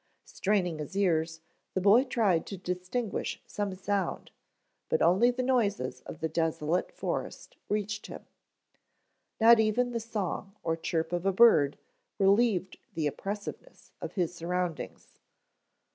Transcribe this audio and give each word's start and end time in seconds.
Straining 0.25 0.79
his 0.79 0.97
ears, 0.97 1.41
the 1.75 1.79
boy 1.79 2.03
tried 2.05 2.47
to 2.47 2.57
distinguish 2.57 3.39
some 3.45 3.75
sound, 3.75 4.31
but 4.89 4.99
only 4.99 5.29
the 5.29 5.43
noises 5.43 6.01
of 6.07 6.21
the 6.21 6.27
desolate 6.27 6.91
forest 6.91 7.55
reached 7.69 8.07
him. 8.07 8.25
Not 9.39 9.59
even 9.59 9.91
the 9.91 9.99
song 9.99 10.55
or 10.63 10.75
chirp 10.75 11.13
of 11.13 11.27
a 11.27 11.31
bird 11.31 11.77
relieved 12.17 12.79
the 12.95 13.05
oppressiveness 13.05 13.91
of 14.01 14.13
his 14.13 14.33
surroundings. 14.33 15.19